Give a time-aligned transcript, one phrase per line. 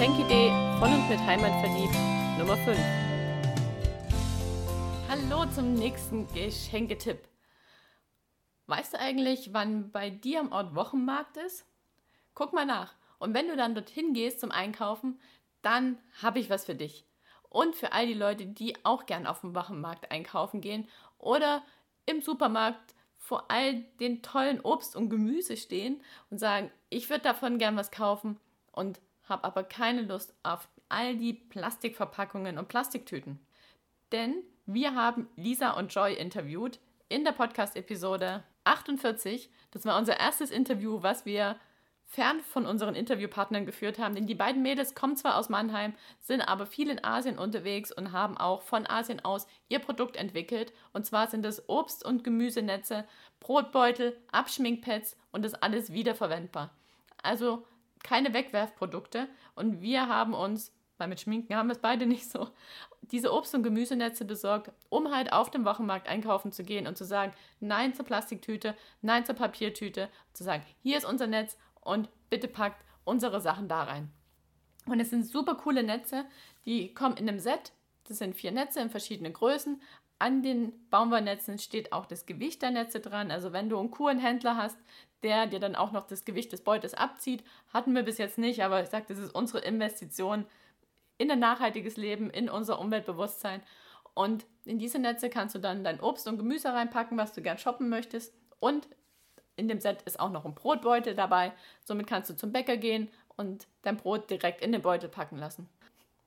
[0.00, 1.94] Geschenkidee von und mit Heimat verliebt
[2.38, 2.78] Nummer 5.
[5.10, 7.18] Hallo zum nächsten Geschenketipp.
[8.66, 11.66] Weißt du eigentlich, wann bei dir am Ort Wochenmarkt ist?
[12.32, 12.94] Guck mal nach.
[13.18, 15.20] Und wenn du dann dorthin gehst zum Einkaufen,
[15.60, 17.04] dann habe ich was für dich.
[17.50, 21.62] Und für all die Leute, die auch gern auf dem Wochenmarkt einkaufen gehen oder
[22.06, 27.58] im Supermarkt vor all den tollen Obst und Gemüse stehen und sagen, ich würde davon
[27.58, 28.40] gern was kaufen
[28.72, 28.98] und
[29.30, 33.40] habe aber keine Lust auf all die Plastikverpackungen und Plastiktüten.
[34.12, 39.50] Denn wir haben Lisa und Joy interviewt in der Podcast-Episode 48.
[39.70, 41.56] Das war unser erstes Interview, was wir
[42.10, 44.16] fern von unseren Interviewpartnern geführt haben.
[44.16, 48.10] Denn die beiden Mädels kommen zwar aus Mannheim, sind aber viel in Asien unterwegs und
[48.10, 50.72] haben auch von Asien aus ihr Produkt entwickelt.
[50.92, 53.04] Und zwar sind es Obst- und Gemüsenetze,
[53.38, 56.70] Brotbeutel, Abschminkpads und das alles wiederverwendbar.
[57.22, 57.64] Also
[58.02, 59.28] keine Wegwerfprodukte.
[59.54, 62.48] Und wir haben uns, weil mit Schminken haben wir es beide nicht so,
[63.02, 67.04] diese Obst- und Gemüsenetze besorgt, um halt auf dem Wochenmarkt einkaufen zu gehen und zu
[67.04, 72.48] sagen, nein zur Plastiktüte, nein zur Papiertüte, zu sagen, hier ist unser Netz und bitte
[72.48, 74.10] packt unsere Sachen da rein.
[74.86, 76.24] Und es sind super coole Netze,
[76.64, 77.72] die kommen in einem Set.
[78.04, 79.80] Das sind vier Netze in verschiedenen Größen.
[80.20, 83.30] An den Baumwollnetzen steht auch das Gewicht der Netze dran.
[83.30, 84.76] Also wenn du einen Kurenhändler hast,
[85.22, 88.62] der dir dann auch noch das Gewicht des Beutes abzieht, hatten wir bis jetzt nicht,
[88.62, 90.44] aber ich sage, das ist unsere Investition
[91.16, 93.62] in ein nachhaltiges Leben, in unser Umweltbewusstsein.
[94.12, 97.56] Und in diese Netze kannst du dann dein Obst und Gemüse reinpacken, was du gern
[97.56, 98.34] shoppen möchtest.
[98.58, 98.88] Und
[99.56, 101.52] in dem Set ist auch noch ein Brotbeutel dabei.
[101.82, 105.66] Somit kannst du zum Bäcker gehen und dein Brot direkt in den Beutel packen lassen.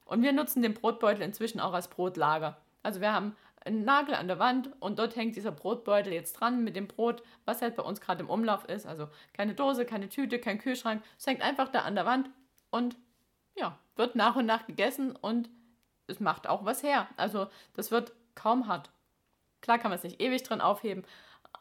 [0.06, 2.58] Und wir nutzen den Brotbeutel inzwischen auch als Brotlager.
[2.82, 3.36] Also wir haben
[3.66, 7.24] einen Nagel an der Wand und dort hängt dieser Brotbeutel jetzt dran mit dem Brot,
[7.46, 8.86] was halt bei uns gerade im Umlauf ist.
[8.86, 11.04] Also keine Dose, keine Tüte, kein Kühlschrank.
[11.18, 12.30] Es hängt einfach da an der Wand
[12.72, 12.98] und
[13.56, 15.50] ja, wird nach und nach gegessen und
[16.08, 17.08] es macht auch was her.
[17.18, 18.90] Also das wird kaum hart.
[19.62, 21.06] Klar kann man es nicht ewig drin aufheben,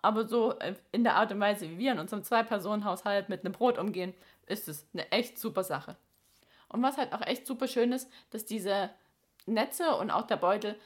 [0.01, 3.53] aber so äh, in der Art und Weise, wie wir in unserem Zwei-Personen-Haushalt mit einem
[3.53, 4.15] Brot umgehen,
[4.47, 5.97] ist es eine echt super Sache.
[6.69, 8.91] Und was halt auch echt super schön ist, dass diese
[9.47, 10.77] Netze und auch der Beutel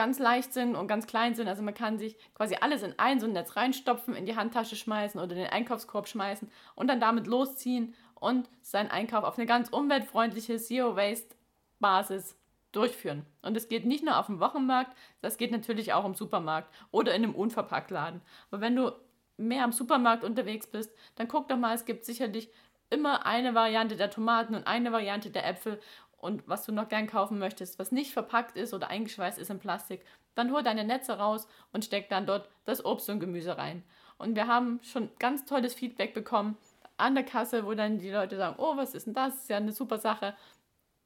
[0.00, 1.46] ganz leicht sind und ganz klein sind.
[1.46, 4.74] Also man kann sich quasi alles in ein so ein Netz reinstopfen, in die Handtasche
[4.74, 9.68] schmeißen oder den Einkaufskorb schmeißen und dann damit losziehen und seinen Einkauf auf eine ganz
[9.68, 12.34] umweltfreundliche Zero-Waste-Basis
[12.72, 13.26] durchführen.
[13.42, 17.14] Und es geht nicht nur auf dem Wochenmarkt, das geht natürlich auch im Supermarkt oder
[17.14, 18.22] in einem Unverpacktladen.
[18.50, 18.92] Aber wenn du
[19.36, 22.50] mehr am Supermarkt unterwegs bist, dann guck doch mal, es gibt sicherlich
[22.88, 25.78] immer eine Variante der Tomaten und eine Variante der Äpfel
[26.20, 29.58] und was du noch gern kaufen möchtest, was nicht verpackt ist oder eingeschweißt ist in
[29.58, 30.04] Plastik,
[30.34, 33.82] dann hol deine Netze raus und steck dann dort das Obst und Gemüse rein.
[34.18, 36.56] Und wir haben schon ganz tolles Feedback bekommen
[36.96, 39.34] an der Kasse, wo dann die Leute sagen, oh, was ist denn das?
[39.34, 40.34] Ist ja eine super Sache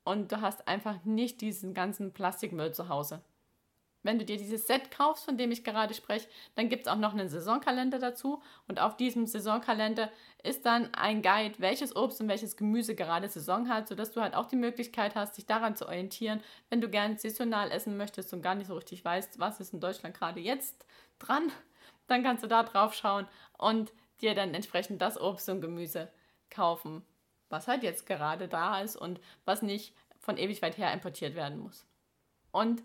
[0.04, 3.22] und du hast einfach nicht diesen ganzen Plastikmüll zu Hause.
[4.04, 6.98] Wenn du dir dieses Set kaufst, von dem ich gerade spreche, dann gibt es auch
[6.98, 10.10] noch einen Saisonkalender dazu und auf diesem Saisonkalender
[10.42, 14.34] ist dann ein Guide, welches Obst und welches Gemüse gerade Saison hat, sodass du halt
[14.34, 18.42] auch die Möglichkeit hast, dich daran zu orientieren, wenn du gern saisonal essen möchtest und
[18.42, 20.84] gar nicht so richtig weißt, was ist in Deutschland gerade jetzt
[21.18, 21.50] dran,
[22.06, 23.26] dann kannst du da drauf schauen
[23.56, 26.10] und dir dann entsprechend das Obst und Gemüse
[26.50, 27.02] kaufen,
[27.48, 31.58] was halt jetzt gerade da ist und was nicht von ewig weit her importiert werden
[31.58, 31.86] muss.
[32.52, 32.82] Und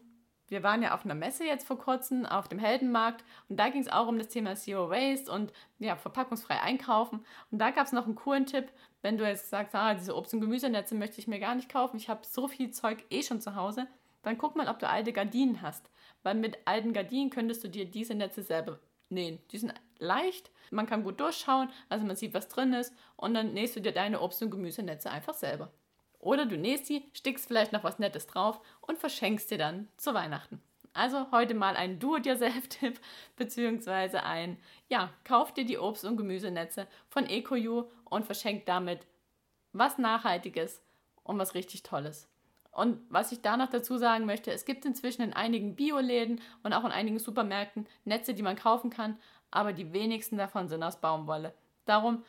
[0.49, 3.81] wir waren ja auf einer Messe jetzt vor kurzem auf dem Heldenmarkt und da ging
[3.81, 7.25] es auch um das Thema Zero Waste und ja, verpackungsfrei einkaufen.
[7.51, 8.71] Und da gab es noch einen coolen Tipp,
[9.01, 11.97] wenn du jetzt sagst, ah, diese Obst- und Gemüsenetze möchte ich mir gar nicht kaufen,
[11.97, 13.87] ich habe so viel Zeug eh schon zu Hause,
[14.23, 15.89] dann guck mal, ob du alte Gardinen hast.
[16.23, 18.79] Weil mit alten Gardinen könntest du dir diese Netze selber
[19.09, 19.39] nähen.
[19.51, 23.53] Die sind leicht, man kann gut durchschauen, also man sieht, was drin ist und dann
[23.53, 25.71] nähst du dir deine Obst- und Gemüsenetze einfach selber.
[26.19, 30.13] Oder du nähst sie, stickst vielleicht noch was Nettes drauf und verschenkst dir dann zu
[30.13, 30.61] Weihnachten.
[30.93, 32.99] Also heute mal ein Do-it-yourself-Tipp,
[33.37, 34.57] beziehungsweise ein,
[34.89, 39.05] ja, kauf dir die Obst- und Gemüsenetze von EcoU und verschenk damit
[39.71, 40.81] was Nachhaltiges
[41.23, 42.27] und was richtig Tolles.
[42.71, 46.73] Und was ich da noch dazu sagen möchte, es gibt inzwischen in einigen Bioläden und
[46.73, 49.17] auch in einigen Supermärkten Netze, die man kaufen kann,
[49.51, 51.53] aber die wenigsten davon sind aus Baumwolle.
[51.85, 52.23] Darum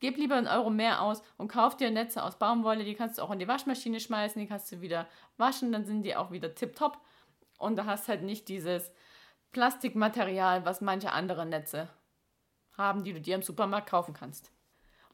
[0.00, 3.22] gib lieber einen Euro mehr aus und kauf dir Netze aus Baumwolle, die kannst du
[3.22, 5.06] auch in die Waschmaschine schmeißen, die kannst du wieder
[5.36, 6.98] waschen, dann sind die auch wieder tipptopp
[7.58, 8.92] und du hast halt nicht dieses
[9.52, 11.88] Plastikmaterial, was manche andere Netze
[12.76, 14.50] haben, die du dir im Supermarkt kaufen kannst.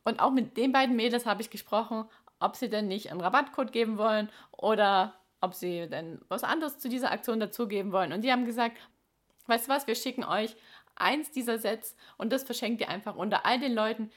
[0.03, 2.07] Und auch mit den beiden Mädels habe ich gesprochen,
[2.39, 6.89] ob sie denn nicht einen Rabattcode geben wollen oder ob sie denn was anderes zu
[6.89, 8.13] dieser Aktion dazugeben wollen.
[8.13, 8.79] Und die haben gesagt,
[9.47, 10.57] weißt du was, wir schicken euch
[10.97, 14.11] eins dieser Sets und das verschenkt ihr einfach unter all den Leuten,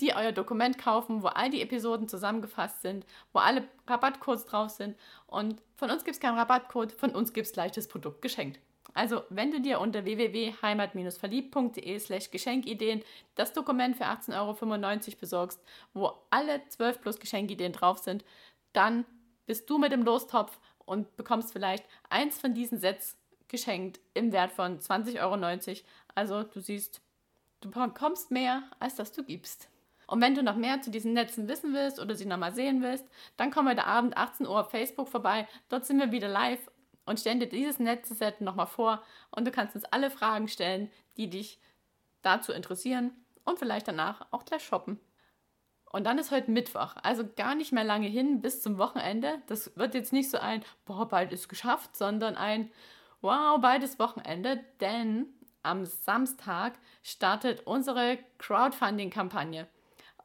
[0.00, 4.96] die euer Dokument kaufen, wo all die Episoden zusammengefasst sind, wo alle Rabattcodes drauf sind.
[5.26, 8.58] Und von uns gibt es keinen Rabattcode, von uns gibt es gleich das Produkt geschenkt.
[8.92, 13.02] Also, wenn du dir unter www.heimat-verliebt.de slash Geschenkideen
[13.34, 14.56] das Dokument für 18,95 Euro
[15.20, 15.60] besorgst,
[15.94, 18.24] wo alle 12 plus Geschenkideen drauf sind,
[18.72, 19.04] dann
[19.46, 23.16] bist du mit dem Lostopf und bekommst vielleicht eins von diesen Sets
[23.48, 25.36] geschenkt im Wert von 20,90 Euro.
[26.14, 27.00] Also, du siehst,
[27.60, 29.68] du bekommst mehr, als dass du gibst.
[30.06, 33.06] Und wenn du noch mehr zu diesen Netzen wissen willst oder sie nochmal sehen willst,
[33.36, 35.48] dann komm heute Abend 18 Uhr auf Facebook vorbei.
[35.68, 36.70] Dort sind wir wieder live
[37.06, 41.30] und stellen dir dieses Netzset nochmal vor und du kannst uns alle Fragen stellen, die
[41.30, 41.60] dich
[42.22, 43.12] dazu interessieren
[43.44, 44.98] und vielleicht danach auch gleich shoppen.
[45.94, 49.40] Und dann ist heute Mittwoch, also gar nicht mehr lange hin bis zum Wochenende.
[49.46, 52.70] Das wird jetzt nicht so ein, boah, bald ist geschafft, sondern ein,
[53.20, 55.26] wow, bald ist Wochenende, denn
[55.62, 59.68] am Samstag startet unsere Crowdfunding-Kampagne.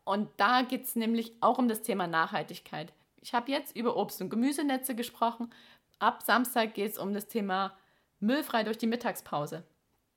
[0.04, 2.94] Und da geht es nämlich auch um das Thema Nachhaltigkeit.
[3.22, 5.52] Ich habe jetzt über Obst- und Gemüsenetze gesprochen.
[6.00, 7.78] Ab Samstag geht es um das Thema
[8.20, 9.64] Müllfrei durch die Mittagspause.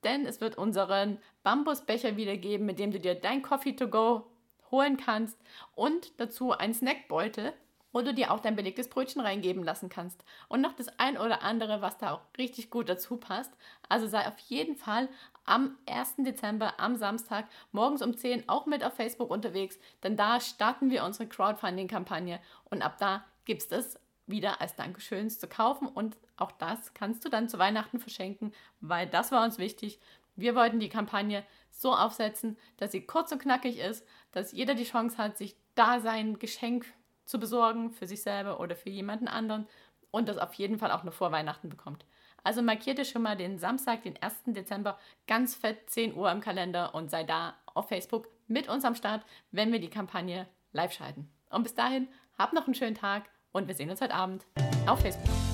[0.05, 4.27] Denn es wird unseren Bambusbecher wiedergeben, mit dem du dir dein Coffee to go
[4.71, 5.39] holen kannst
[5.75, 7.53] und dazu einen Snackbeutel,
[7.93, 10.25] wo du dir auch dein belegtes Brötchen reingeben lassen kannst.
[10.49, 13.53] Und noch das ein oder andere, was da auch richtig gut dazu passt.
[13.89, 15.09] Also sei auf jeden Fall
[15.45, 16.17] am 1.
[16.19, 21.05] Dezember, am Samstag, morgens um 10 auch mit auf Facebook unterwegs, denn da starten wir
[21.05, 26.53] unsere Crowdfunding-Kampagne und ab da gibt es das wieder als Dankeschön zu kaufen und auch
[26.53, 30.01] das kannst du dann zu Weihnachten verschenken, weil das war uns wichtig.
[30.37, 34.85] Wir wollten die Kampagne so aufsetzen, dass sie kurz und knackig ist, dass jeder die
[34.85, 36.87] Chance hat, sich da sein Geschenk
[37.25, 39.67] zu besorgen für sich selber oder für jemanden anderen
[40.11, 42.05] und das auf jeden Fall auch noch vor Weihnachten bekommt.
[42.45, 44.43] Also markierte schon mal den Samstag, den 1.
[44.47, 48.95] Dezember, ganz fett 10 Uhr im Kalender und sei da auf Facebook mit uns am
[48.95, 51.31] Start, wenn wir die Kampagne live schalten.
[51.51, 54.45] Und bis dahin, habt noch einen schönen Tag und wir sehen uns heute Abend
[54.87, 55.52] auf Facebook.